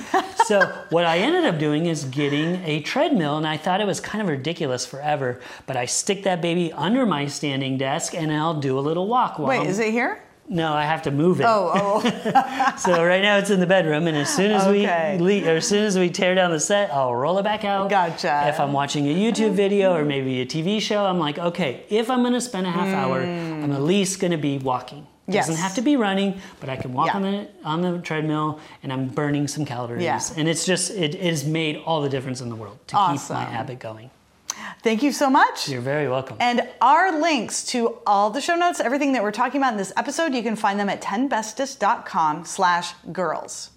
[0.45, 3.99] so what I ended up doing is getting a treadmill, and I thought it was
[3.99, 8.59] kind of ridiculous forever, but I stick that baby under my standing desk and I'll
[8.59, 10.21] do a little walk while Wait, I'm- is it here?
[10.51, 11.45] No, I have to move it.
[11.47, 11.71] Oh,
[12.03, 12.73] oh.
[12.79, 15.17] So right now it's in the bedroom, and as soon as Okay.
[15.19, 17.63] we le- or as soon as we tear down the set, I'll roll it back
[17.63, 17.89] out.
[17.89, 18.45] Gotcha.
[18.47, 22.09] If I'm watching a YouTube video or maybe a TV show, I'm like, okay, if
[22.09, 25.05] I'm going to spend a half hour, I'm at least going to be walking.
[25.27, 25.45] Yes.
[25.47, 27.15] Doesn't have to be running, but I can walk Yeah.
[27.17, 30.01] on the on the treadmill, and I'm burning some calories.
[30.03, 30.19] Yeah.
[30.35, 33.29] And it's just it, it has made all the difference in the world to keep
[33.29, 34.09] my habit going.
[34.81, 35.69] Thank you so much.
[35.69, 36.37] You're very welcome.
[36.39, 39.93] And our links to all the show notes, everything that we're talking about in this
[39.97, 43.71] episode, you can find them at 10bestest.com slash girls.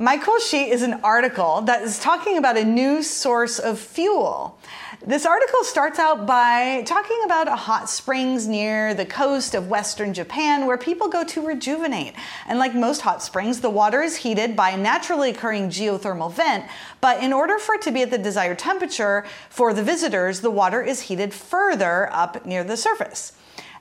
[0.00, 4.56] My Cool Sheet is an article that is talking about a new source of fuel.
[5.04, 10.14] This article starts out by talking about a hot springs near the coast of western
[10.14, 12.14] Japan where people go to rejuvenate.
[12.46, 16.66] And like most hot springs, the water is heated by a naturally occurring geothermal vent,
[17.00, 20.50] but in order for it to be at the desired temperature for the visitors, the
[20.50, 23.32] water is heated further up near the surface.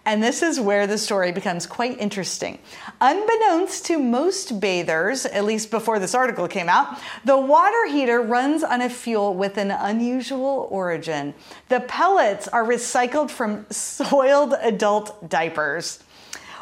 [0.07, 2.59] And this is where the story becomes quite interesting.
[3.01, 8.63] Unbeknownst to most bathers, at least before this article came out, the water heater runs
[8.63, 11.33] on a fuel with an unusual origin.
[11.67, 15.99] The pellets are recycled from soiled adult diapers.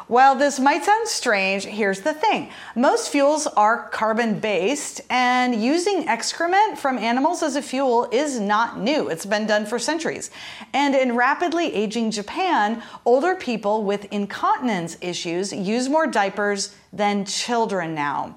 [0.08, 2.50] While this might sound strange, here's the thing.
[2.76, 8.78] Most fuels are carbon based, and using excrement from animals as a fuel is not
[8.78, 9.08] new.
[9.08, 10.30] It's been done for centuries.
[10.72, 17.92] And in rapidly aging Japan, older people with incontinence issues use more diapers than children
[17.92, 18.36] now.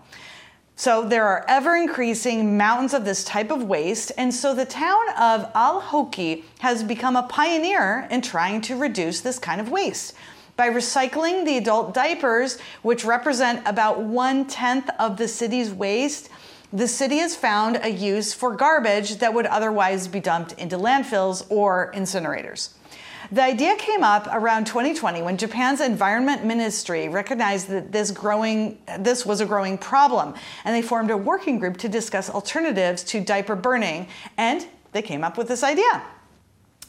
[0.75, 5.09] So there are ever increasing mountains of this type of waste, and so the town
[5.19, 10.15] of Al Hoki has become a pioneer in trying to reduce this kind of waste.
[10.59, 16.27] By recycling the adult diapers, which represent about one tenth of the city's waste,
[16.73, 21.49] the city has found a use for garbage that would otherwise be dumped into landfills
[21.49, 22.71] or incinerators.
[23.31, 29.25] The idea came up around 2020 when Japan's environment ministry recognized that this growing this
[29.25, 30.33] was a growing problem
[30.65, 35.23] and they formed a working group to discuss alternatives to diaper burning and they came
[35.23, 36.03] up with this idea.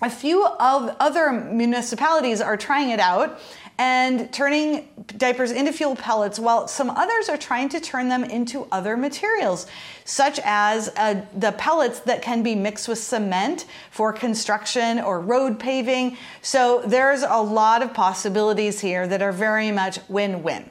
[0.02, 3.38] A few of other municipalities are trying it out
[3.80, 8.68] and turning diapers into fuel pellets, while some others are trying to turn them into
[8.70, 9.66] other materials,
[10.04, 15.58] such as uh, the pellets that can be mixed with cement for construction or road
[15.58, 16.18] paving.
[16.42, 20.68] So there's a lot of possibilities here that are very much win win.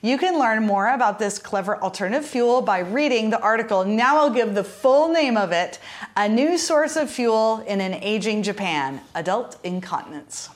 [0.00, 3.84] You can learn more about this clever alternative fuel by reading the article.
[3.84, 5.80] Now I'll give the full name of it
[6.16, 10.48] A New Source of Fuel in an Aging Japan Adult Incontinence.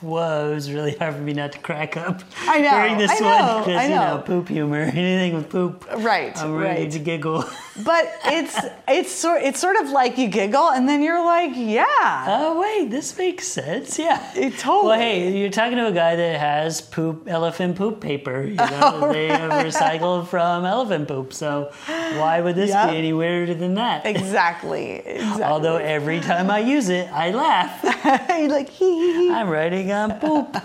[0.00, 3.10] Whoa, it was really hard for me not to crack up I know, during this
[3.10, 4.22] I one know, because you know know.
[4.22, 5.86] poop humor, anything with poop.
[5.98, 6.92] Right, I'm ready right.
[6.92, 7.44] to giggle.
[7.84, 8.56] But it's
[8.88, 12.24] it's sort it's sort of like you giggle and then you're like, yeah.
[12.28, 13.98] Oh wait, this makes sense.
[13.98, 18.00] Yeah, It totally- Well, hey, you're talking to a guy that has poop elephant poop
[18.00, 18.42] paper.
[18.42, 21.32] You know, they have recycled from elephant poop.
[21.32, 22.90] So why would this Yep.
[22.90, 24.06] be any weirder than that?
[24.06, 25.02] Exactly.
[25.20, 25.42] Exactly.
[25.44, 27.80] Although every time I use it, I laugh.
[28.38, 29.30] you're like hee hee.
[29.32, 30.56] I'm writing on poop.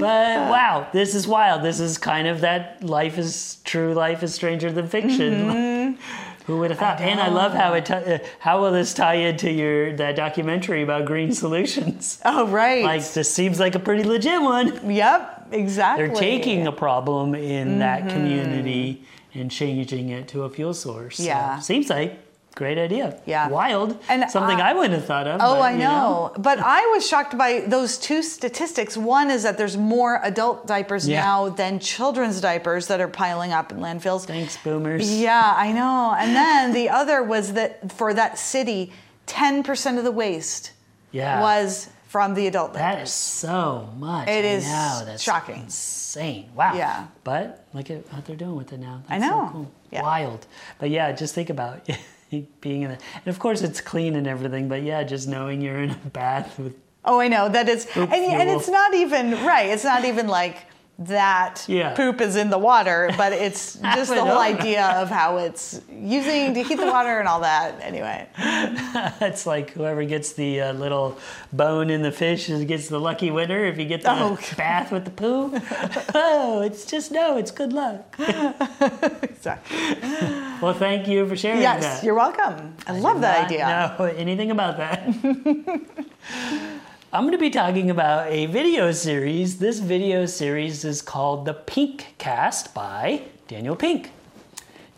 [0.06, 1.62] but wow, this is wild.
[1.62, 3.94] This is kind of that life is true.
[3.94, 5.98] Life is stranger than fiction.
[6.46, 7.00] Who would have thought?
[7.02, 7.84] and I love how it.
[7.84, 12.22] T- uh, how will this tie into your that documentary about green solutions?
[12.24, 12.84] Oh right.
[12.84, 14.90] Like this seems like a pretty legit one.
[14.90, 16.06] Yep, exactly.
[16.06, 21.18] They're taking a problem in that community and changing it to a fuel source.
[21.18, 21.58] So, Yeah.
[21.58, 22.18] seems like
[22.58, 23.16] great idea.
[23.24, 23.48] Yeah.
[23.48, 23.96] Wild.
[24.08, 25.40] And something I- I wouldn't have thought of.
[25.40, 26.32] Oh, but, I you know.
[26.36, 28.96] But I was shocked by those two statistics.
[28.96, 31.20] One is that there's more adult diapers Yeah.
[31.22, 34.24] now than children's diapers that are piling up in landfills.
[34.26, 35.08] Thanks, boomers.
[35.20, 36.14] Yeah, I know.
[36.18, 38.92] And then the other was that for that city,
[39.28, 40.72] 10% of the waste
[41.12, 41.40] Yeah.
[41.40, 43.08] was from the adult That diapers.
[43.10, 44.28] is so much.
[44.28, 45.62] It I is know, that's shocking.
[45.62, 46.50] Insane.
[46.54, 46.74] Wow.
[46.74, 47.06] Yeah.
[47.22, 49.02] But look at what they're doing with it now.
[49.08, 49.46] I That's know.
[49.46, 49.72] So cool.
[49.90, 50.02] Yeah.
[50.02, 50.46] Wild.
[50.78, 51.86] But yeah, just think about
[52.60, 53.00] being in it.
[53.14, 54.68] And of course, it's clean and everything.
[54.68, 57.48] But yeah, just knowing you're in a bath with Oh, I know.
[57.48, 60.56] That is, and, and it's not even, right, it's not even like
[61.00, 61.94] that Yeah.
[61.94, 66.54] poop is in the water, but it's just the whole idea of how it's using
[66.54, 67.80] to heat the water and all that.
[67.82, 68.26] Anyway.
[69.20, 71.16] it's like whoever gets the uh, little
[71.52, 73.64] bone in the fish is- gets the lucky winner.
[73.64, 74.36] If you get the Oh.
[74.56, 75.52] bath with the poo,
[76.14, 78.16] oh, it's just no, it's good luck.
[79.22, 79.78] Exactly.
[80.60, 82.04] Well, thank you for sharing Yes, that.
[82.04, 82.74] you're welcome.
[82.88, 83.94] I, love that idea.
[83.98, 85.14] know anything about that.
[87.10, 89.60] I'm going to be talking about a video series.
[89.60, 94.10] This video series is called The Pink Cast by Daniel Pink.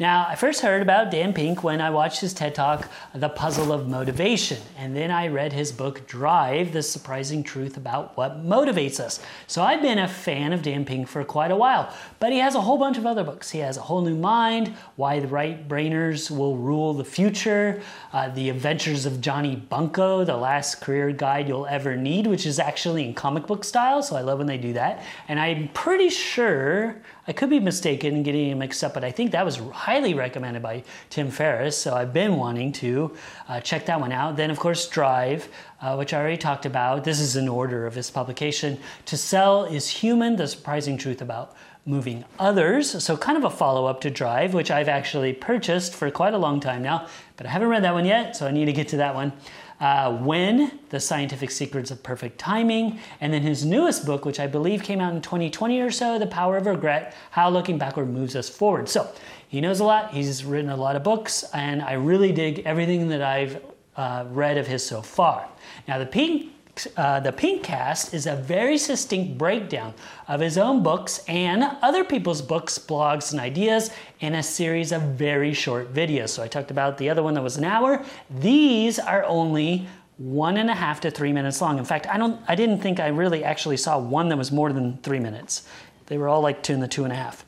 [0.01, 3.71] Now, I first heard about Dan Pink when I watched his TED Talk, The Puzzle
[3.71, 8.99] of Motivation, and then I read his book, Drive The Surprising Truth About What Motivates
[8.99, 9.21] Us.
[9.47, 12.55] So I've been a fan of Dan Pink for quite a while, but he has
[12.55, 13.51] a whole bunch of other books.
[13.51, 17.83] He has A Whole New Mind, Why the Right Brainers Will Rule the Future,
[18.15, 22.59] uh, The Adventures of Johnny Bunko, The Last Career Guide You'll Ever Need, which is
[22.59, 25.05] actually in comic book style, so I love when they do that.
[25.29, 26.97] And I'm pretty sure
[27.31, 30.15] I could be mistaken and getting it mixed up, but I think that was highly
[30.15, 31.79] recommended by Tim Ferriss.
[31.79, 33.17] So I've been wanting to
[33.49, 34.35] uh, check that one out.
[34.35, 35.49] Then, of course, Drive,
[35.81, 37.05] uh, which I already talked about.
[37.05, 38.81] This is in order of his publication.
[39.05, 41.55] To Sell is Human, the surprising truth about
[41.87, 43.01] moving others.
[43.05, 46.39] So, kind of a follow up to Drive, which I've actually purchased for quite a
[46.39, 48.89] long time now, but I haven't read that one yet, so I need to get
[48.89, 49.33] to that one
[49.81, 54.47] uh, When, The Scientific Secrets of Perfect Timing, and then his newest book, which I
[54.47, 58.37] believe came out in 2020 or so, The Power of Regret How Looking Backward Moves
[58.37, 58.89] Us Forward.
[58.89, 59.11] So
[59.49, 63.09] he knows a lot, he's written a lot of books, and I really dig everything
[63.09, 63.63] that I've
[63.97, 65.49] uh, read of his so far.
[65.89, 66.53] Now, the pink
[66.97, 69.95] uh, the Pink Cast is a very succinct breakdown
[70.29, 75.03] of his own books and other people's books, blogs, and ideas in a series of
[75.03, 76.31] very short videos.
[76.31, 78.05] So I talked about the other one that was an hour.
[78.31, 79.87] These are only
[80.19, 81.79] one and a half to three minutes long.
[81.79, 84.73] In fact, I don't, I didn't think I really actually saw one that was more
[84.73, 85.67] than three minutes.
[86.07, 87.45] They were all like two and the two and a half.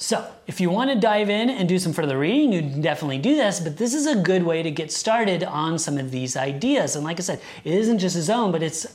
[0.00, 3.18] So, if you want to dive in and do some further reading, you can definitely
[3.18, 6.36] do this, but this is a good way to get started on some of these
[6.36, 6.94] ideas.
[6.94, 8.86] And like I said, it isn't just his own, but it's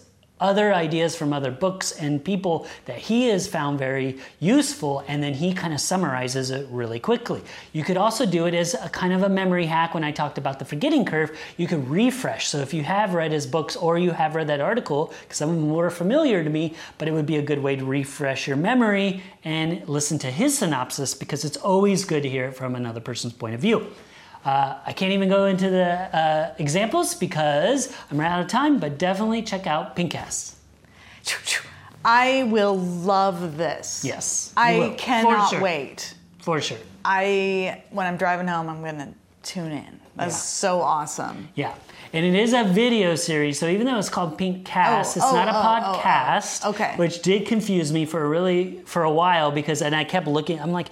[0.44, 5.34] other ideas from other books and people that he has found very useful, and then
[5.34, 7.42] he kind of summarizes it really quickly.
[7.72, 10.38] You could also do it as a kind of a memory hack when I talked
[10.38, 11.36] about the forgetting curve.
[11.56, 12.50] You could refresh.
[12.50, 15.50] So if you have read his books or you have read that article, because some
[15.50, 18.46] of them were familiar to me, but it would be a good way to refresh
[18.46, 22.76] your memory and listen to his synopsis because it's always good to hear it from
[22.76, 23.88] another person's point of view.
[24.46, 28.78] Uh, I can't even go into the uh, examples because I'm running out of time,
[28.78, 30.56] but definitely check out Pinkcast.
[32.06, 34.04] I will love this.
[34.04, 34.54] Yes.
[34.58, 35.62] I cannot sure.
[35.62, 36.14] wait.
[36.40, 36.78] For sure.
[37.06, 40.00] I when I'm driving home, I'm gonna tune in.
[40.16, 40.40] That's Yeah.
[40.40, 41.50] so awesome.
[41.56, 41.74] Yeah.
[42.12, 45.26] And it is a video series, so even though it's called Pink Cast, Oh, it's
[45.26, 46.00] oh, not a oh, oh, oh.
[46.00, 46.66] podcast.
[46.70, 46.94] Okay.
[46.98, 50.60] Which did confuse me for a really for a while because and I kept looking,
[50.60, 50.90] I'm like,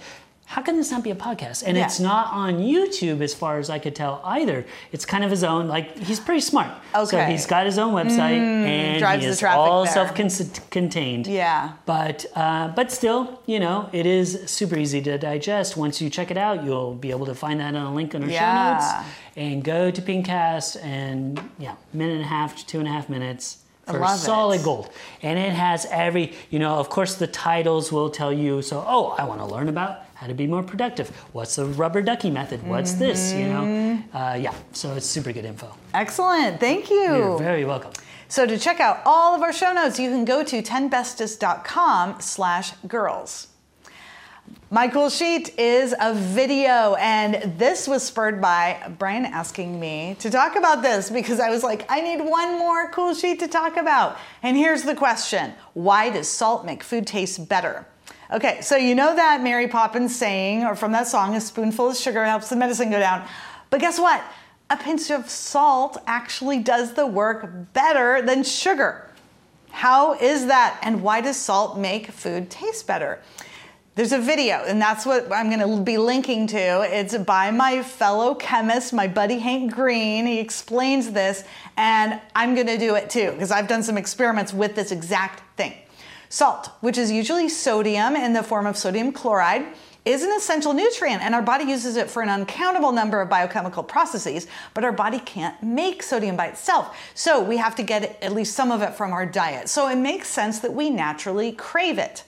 [0.54, 1.62] how can this not be a podcast?
[1.66, 1.84] And Yeah.
[1.86, 4.58] it's not on YouTube as far as I could tell either.
[4.94, 6.70] It's kind of his own, like he's pretty smart.
[6.94, 7.16] So Okay.
[7.24, 9.92] Mm, he's got his own website and drives he the is traffic all there.
[9.94, 11.26] self-contained.
[11.26, 11.72] Yeah.
[11.86, 15.76] But uh, but still, you know, it is super easy to digest.
[15.76, 18.22] Once you check it out, you'll be able to find that on a link in
[18.22, 22.78] our show notes and go to Pinkcast and yeah, minute and a half to two
[22.78, 24.64] and a half minutes for solid it.
[24.64, 24.90] gold.
[25.22, 28.62] And it has every, you know, of course the titles will tell you.
[28.62, 31.08] So, oh, I want to learn about how to be more productive.
[31.32, 32.64] What's the rubber ducky method?
[32.64, 33.32] What's this?
[33.32, 34.16] You know, Mm-hmm.
[34.16, 34.54] uh, yeah.
[34.72, 35.74] So it's super good info.
[35.92, 36.60] Excellent.
[36.60, 37.02] Thank you.
[37.16, 37.90] You're very welcome.
[38.28, 42.72] So to check out all of our show notes, you can go to 10bestest.com slash
[42.86, 43.48] girls.
[44.70, 50.30] My cool sheet is a video, and this was spurred by Brian asking me to
[50.30, 53.76] talk about this because I was like, I need one more cool sheet to talk
[53.76, 54.16] about.
[54.42, 57.86] And here's the question Why does salt make food taste better?
[58.32, 61.96] Okay, so you know that Mary Poppins saying, or from that song, a spoonful of
[61.98, 63.28] sugar helps the medicine go down.
[63.68, 64.22] But guess what?
[64.70, 69.10] A pinch of salt actually does the work better than sugar.
[69.70, 70.78] How is that?
[70.82, 73.20] And why does salt make food taste better?
[73.96, 76.88] There's a video, and that's what I'm going to be linking to.
[76.90, 80.24] It's by my fellow chemist, my buddy Hank Green.
[80.24, 81.44] He explains this,
[81.76, 85.42] and I'm going to do it too because I've done some experiments with this exact
[85.58, 85.74] thing.
[86.32, 89.66] Salt, which is usually sodium in the form of sodium chloride,
[90.06, 93.82] is an essential nutrient, and our body uses it for an uncountable number of biochemical
[93.82, 96.96] processes, but our body can't make sodium by itself.
[97.12, 99.68] So we have to get at least some of it from our diet.
[99.68, 102.24] So it makes sense that we naturally crave it.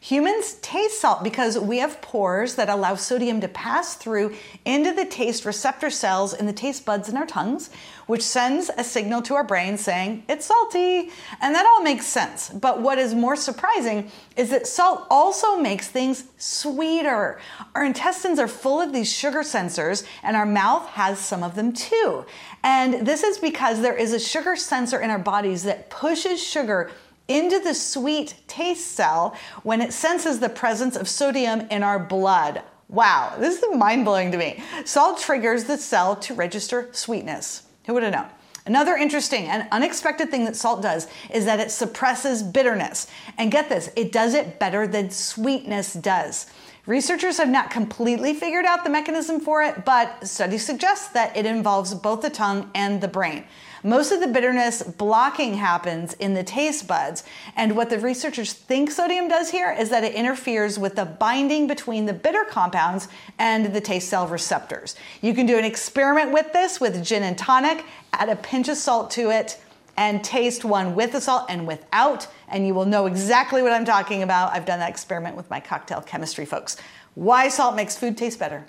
[0.00, 4.34] Humans taste salt because we have pores that allow sodium to pass through
[4.64, 7.70] into the taste receptor cells in the taste buds in our tongues,
[8.06, 11.10] which sends a signal to our brain saying it's salty.
[11.40, 12.48] And that all makes sense.
[12.50, 17.40] But what is more surprising is that salt also makes things sweeter.
[17.74, 21.72] Our intestines are full of these sugar sensors, and our mouth has some of them
[21.72, 22.24] too.
[22.62, 26.92] And this is because there is a sugar sensor in our bodies that pushes sugar
[27.28, 32.62] into the sweet taste cell when it senses the presence of sodium in our blood.
[32.88, 34.62] Wow, this is mind blowing to me.
[34.84, 37.62] Salt triggers the cell to register sweetness.
[37.86, 38.28] Who would have known?
[38.64, 43.06] Another interesting and unexpected thing that salt does is that it suppresses bitterness.
[43.38, 46.46] And get this, it does it better than sweetness does.
[46.84, 51.44] Researchers have not completely figured out the mechanism for it, but studies suggest that it
[51.44, 53.44] involves both the tongue and the brain.
[53.82, 57.24] Most of the bitterness blocking happens in the taste buds.
[57.56, 61.66] And what the researchers think sodium does here is that it interferes with the binding
[61.66, 63.08] between the bitter compounds
[63.38, 64.96] and the taste cell receptors.
[65.20, 68.76] You can do an experiment with this with gin and tonic, add a pinch of
[68.76, 69.60] salt to it,
[69.96, 73.84] and taste one with the salt and without, and you will know exactly what I'm
[73.84, 74.52] talking about.
[74.52, 76.76] I've done that experiment with my cocktail chemistry folks.
[77.14, 78.64] Why salt makes food taste better.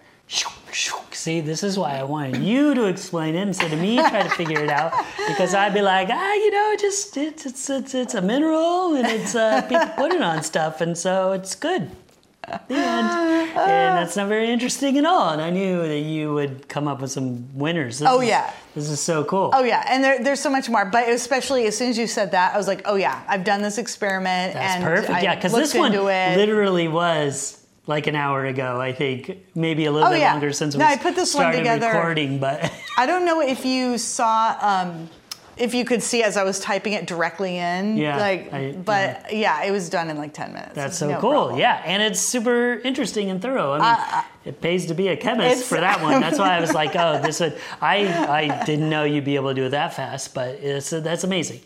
[1.12, 4.30] See, this is why I wanted you to explain it instead of me try to
[4.30, 4.94] figure it out.
[5.28, 9.06] Because I'd be like, ah, you know, just it's it's it's, it's a mineral and
[9.06, 11.92] it's uh, people put it on stuff, and so it's good.
[12.48, 13.10] The end.
[13.60, 15.30] And that's not very interesting at all.
[15.32, 18.00] And I knew that you would come up with some winners.
[18.00, 18.52] This Oh, is- yeah.
[18.74, 19.50] this is so cool.
[19.54, 20.86] Oh yeah, and there, there's so much more.
[20.86, 23.62] But especially as soon as you said that, I was like, oh yeah, I've done
[23.62, 24.54] this experiment.
[24.54, 25.10] That's and perfect.
[25.10, 26.02] I yeah, because this one it.
[26.38, 27.59] literally was
[27.90, 28.80] like an hour ago.
[28.80, 30.32] I think maybe a little Oh, bit yeah.
[30.32, 32.72] longer since we No, I put this one started together- recording, but.
[32.98, 35.10] I don't know if you saw, um,
[35.58, 37.98] if you could see as I was typing it directly in.
[37.98, 39.64] Yeah, Like, I- but yeah.
[39.64, 40.76] it was done in like 10 minutes.
[40.76, 41.32] That's so No cool.
[41.32, 41.58] problem.
[41.60, 43.74] Yeah, and it's super interesting and thorough.
[43.74, 46.22] I mean, it pays to be a chemist Uh, for that one.
[46.22, 47.58] That's why I was like, oh, this would.
[47.82, 51.24] I I didn't know you'd be able to do it that fast, but it's that's
[51.24, 51.60] amazing.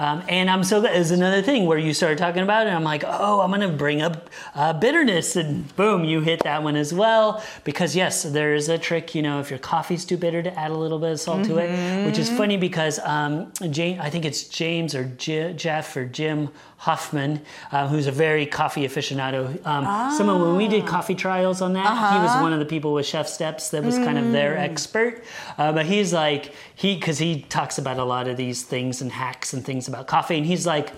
[0.00, 0.96] Um, and I'm so glad.
[0.96, 3.60] Is another thing where you started talking about it, and I'm like, oh, I'm going
[3.60, 7.44] to bring up uh, bitterness, and boom, you hit that one as well.
[7.64, 9.14] Because yes, there is a trick.
[9.14, 11.58] You know, if your coffee's too bitter, to add a little bit of salt to
[11.58, 16.06] it, which is funny because um, Jane, I think it's James or J- Jeff or
[16.06, 16.48] Jim
[16.80, 19.64] Hoffman, uh, who's a very coffee aficionado.
[19.66, 22.94] Um, Someone when we did coffee trials on that, he was one of the people
[22.94, 25.22] with Chef Steps that was kind of their expert.
[25.58, 29.12] Uh, but he's like he because he talks about a lot of these things and
[29.12, 30.90] hacks and things about coffee, and he's like.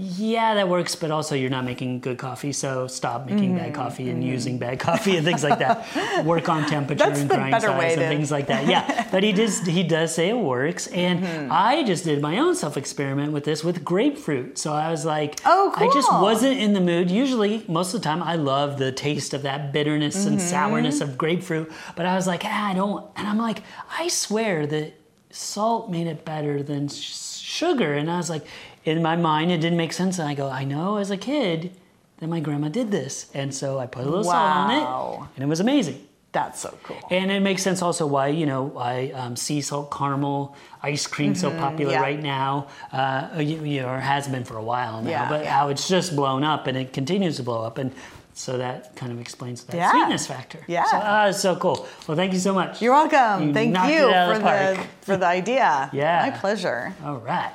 [0.00, 4.08] Yeah, that works, but also you're not making good coffee, so stop making bad coffee
[4.10, 6.24] and using bad coffee and things like that.
[6.24, 8.68] Work on temperature That's and grind size and things like that.
[8.68, 11.48] Yeah, but he does he does say it works, and Mm-hmm.
[11.50, 14.56] I just did my own self experiment with this with grapefruit.
[14.56, 15.90] So I was like, Oh, cool.
[15.90, 17.10] I just wasn't in the mood.
[17.10, 20.46] Usually, most of the time, I love the taste of that bitterness and Mm-hmm.
[20.48, 23.62] sourness of grapefruit, but I was like, ah, I don't, and I'm like,
[23.98, 24.92] I swear that
[25.30, 28.46] salt made it better than sugar, and I was like,
[28.84, 31.72] in my mind, it didn't make sense, and I go, I know as a kid
[32.18, 35.44] that my grandma did this, and so I put a little salt on it, and
[35.44, 36.04] it was amazing.
[36.32, 36.98] That's so cool.
[37.10, 41.34] And it makes sense also why, you know, why um, sea salt caramel ice cream
[41.34, 42.02] so popular Mm-hmm.
[42.02, 42.08] yeah.
[42.08, 45.44] right now, uh, you, you know, or has been for a while now, Yeah, but
[45.44, 45.50] yeah.
[45.58, 47.78] how it's just blown up and it continues to blow up.
[47.78, 47.92] And
[48.34, 49.90] so that kind of explains that Yeah.
[49.90, 50.58] sweetness factor.
[50.68, 50.84] Yeah.
[50.84, 51.88] So, ah, it's so cool.
[52.06, 52.82] Well, thank you so much.
[52.82, 53.48] You're welcome.
[53.48, 54.44] You Thank you it for the
[54.76, 55.88] the, for the idea.
[55.94, 56.28] Yeah.
[56.30, 56.92] My pleasure.
[57.06, 57.52] All right.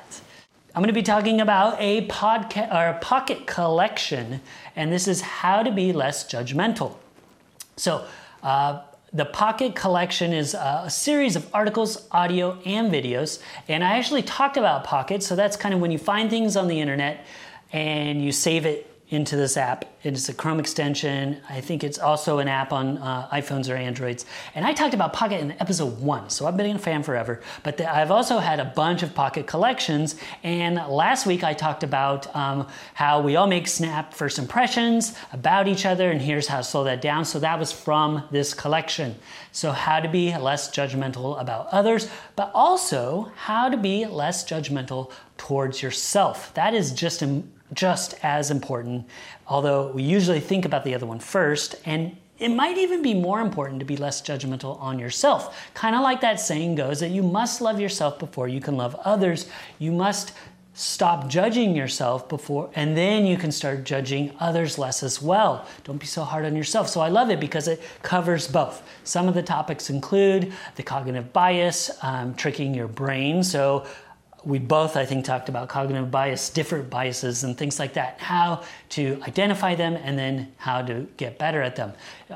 [0.74, 4.40] I'm going to be talking about a podcast or a pocket collection,
[4.74, 6.96] and this is how to be less judgmental.
[7.76, 8.04] So,
[8.42, 13.40] uh, the Pocket Collection is a series of articles, audio, and videos.
[13.68, 16.66] And I actually talked about Pocket, so that's kind of when you find things on
[16.66, 17.24] the internet
[17.72, 19.84] and you save it into this app.
[20.02, 21.40] It's a Chrome extension.
[21.48, 24.26] I think it's also an app on uh, iPhones or Androids.
[24.54, 27.40] And I talked about Pocket in episode one, so I've been a fan forever.
[27.62, 30.16] But the, I've also had a bunch of Pocket collections.
[30.42, 35.68] And last week I talked about um, how we all make snap first impressions about
[35.68, 37.24] each other, and here's how to slow that down.
[37.24, 39.14] So that was from this collection.
[39.52, 45.12] So, how to be less judgmental about others, but also how to be less judgmental
[45.38, 46.52] towards yourself.
[46.54, 47.22] That is just
[47.74, 49.06] just as important,
[49.46, 53.40] although we usually think about the other one first, and it might even be more
[53.40, 55.70] important to be less judgmental on yourself.
[55.74, 58.94] Kind of like that saying goes that you must love yourself before you can love
[59.04, 59.48] others.
[59.78, 60.32] You must
[60.76, 65.64] stop judging yourself before, and then you can start judging others less as well.
[65.84, 66.88] Don't be so hard on yourself.
[66.88, 68.82] So I love it because it covers both.
[69.04, 73.44] Some of the topics include the cognitive bias, um, tricking your brain.
[73.44, 73.86] So
[74.44, 78.62] we both, I think, talked about cognitive bias, different biases, and things like that, how
[78.90, 81.92] to identify them and then how to get better at them.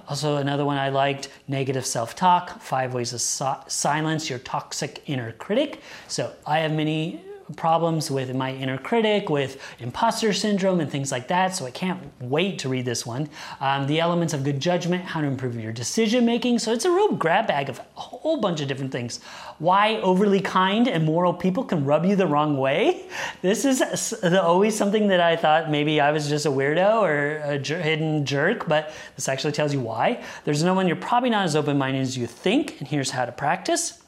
[0.08, 5.02] Also, another one I liked negative self talk, five ways to so- silence your toxic
[5.06, 5.80] inner critic.
[6.06, 7.22] So, I have many
[7.56, 11.54] problems with my inner critic, with imposter syndrome, and things like that.
[11.54, 13.28] So I can't wait to read this one.
[13.60, 16.58] Um, the elements of good judgment, how to improve your decision making.
[16.58, 19.20] So it's a real grab bag of a whole bunch of different things.
[19.58, 23.08] Why overly kind and moral people can rub you the wrong way.
[23.42, 23.82] This is
[24.24, 28.24] always something that I thought maybe I was just a weirdo or a jer- hidden
[28.24, 30.22] jerk, but this actually tells you why.
[30.44, 33.24] There's no one you're probably not as open minded as you think, and here's how
[33.24, 34.02] to practice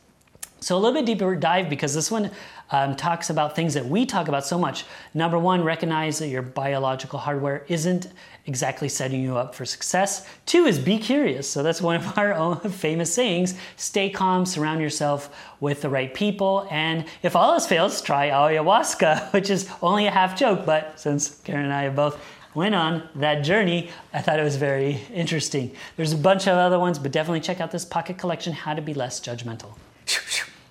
[0.63, 2.31] So, a little bit deeper dive because this one
[2.71, 4.85] um, talks about things that we talk about so much.
[5.15, 8.09] Number one, recognize that your biological hardware isn't
[8.45, 10.29] exactly setting you up for success.
[10.45, 11.49] Two is be curious.
[11.49, 16.13] So, that's one of our own famous sayings stay calm, surround yourself with the right
[16.13, 21.01] people, and if all else fails, try ayahuasca, which is only a half joke, but
[21.01, 22.23] since Karen and I have both
[22.55, 25.75] went on that journey, I thought it was very interesting.
[25.97, 28.83] There's a bunch of other ones, but definitely check out this pocket collection, How to
[28.83, 29.77] Be Less Judgmental.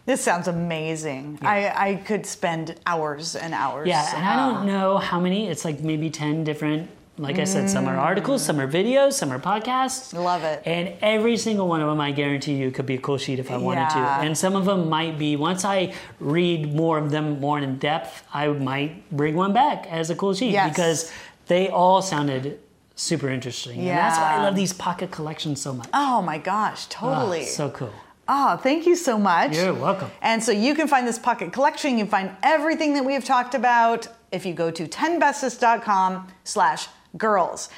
[0.09, 1.37] This sounds amazing.
[1.39, 1.49] Yeah.
[1.51, 3.87] I, I could spend hours and hours.
[3.87, 4.65] Yeah, and I don't uh-huh.
[4.65, 5.47] know how many.
[5.47, 6.89] It's like maybe 10 different
[7.19, 8.01] like I said, some are mm.
[8.01, 10.13] articles, some are videos, some are podcasts.
[10.13, 10.63] Love it.
[10.65, 13.51] And every single one of them, I guarantee you, could be a cool sheet if
[13.51, 14.19] I wanted yeah.
[14.19, 14.25] to.
[14.25, 18.23] And some of them might be, once I read more of them more in depth,
[18.33, 20.69] I might bring one back as a cool sheet yes.
[20.69, 21.11] because
[21.47, 22.57] they all sounded
[22.95, 23.81] super interesting.
[23.81, 23.89] Yeah.
[23.89, 25.89] And that's why I love these pocket collections so much.
[25.93, 27.41] Oh my gosh, totally.
[27.41, 27.93] Oh, so cool.
[28.31, 29.55] Oh, thank you so much.
[29.55, 30.11] You're welcome.
[30.21, 31.97] And so you can find this pocket collection.
[31.97, 36.87] You can find everything that we have talked about if you go to 10bestest.com slash
[37.17, 37.69] girls.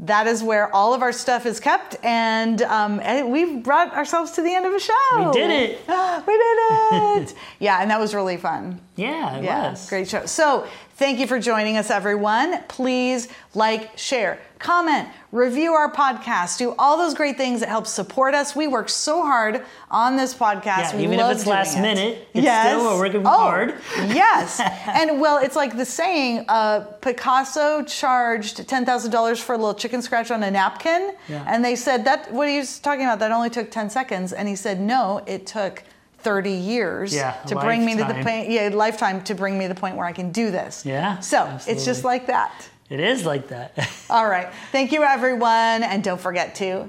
[0.00, 4.42] That is where all of our stuff is kept, and um, we've brought ourselves to
[4.42, 5.26] the end of a show.
[5.26, 5.78] We did it.
[6.26, 7.34] we did it.
[7.58, 8.80] yeah, and that was really fun.
[8.96, 9.88] Yeah, it yeah, was.
[9.90, 10.24] Great show.
[10.24, 10.66] So
[11.00, 12.62] Thank you for joining us, everyone.
[12.68, 18.34] Please like, share, comment, review our podcast, do all those great things that help support
[18.34, 18.54] us.
[18.54, 20.92] We work so hard on this podcast.
[20.92, 21.80] Yeah, we even if it's last it.
[21.80, 22.66] minute, it's yes.
[22.66, 23.76] still we're working oh, hard.
[23.96, 24.60] yes.
[24.60, 30.30] And well, it's like the saying, uh, Picasso charged $10,000 for a little chicken scratch
[30.30, 31.14] on a napkin.
[31.30, 31.46] Yeah.
[31.48, 33.20] And they said, that, what are you talking about?
[33.20, 34.34] That only took 10 seconds.
[34.34, 35.82] And he said, no, it took
[36.22, 39.74] 30 years yeah, to bring me to the point yeah lifetime to bring me to
[39.74, 41.72] the point where i can do this yeah so absolutely.
[41.72, 43.72] it's just like that it is like that
[44.10, 46.88] all right thank you everyone and don't forget to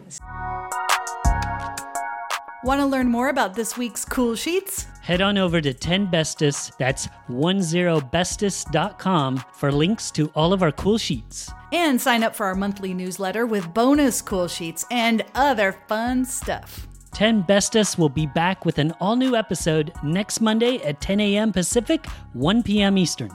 [2.63, 4.85] Want to learn more about this week's cool sheets?
[5.01, 11.51] Head on over to 10bestest, that's 10bestest.com for links to all of our cool sheets.
[11.71, 16.87] And sign up for our monthly newsletter with bonus cool sheets and other fun stuff.
[17.13, 21.51] 10 Bestest will be back with an all new episode next Monday at 10 a.m.
[21.51, 22.97] Pacific, 1 p.m.
[22.97, 23.31] Eastern.